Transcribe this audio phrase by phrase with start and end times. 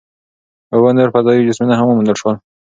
[0.73, 2.35] اووه نور فضايي جسمونه هم وموندل شول.